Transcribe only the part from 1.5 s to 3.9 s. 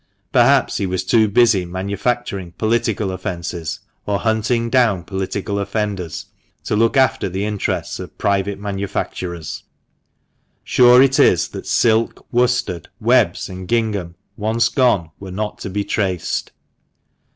manufacturing political offences,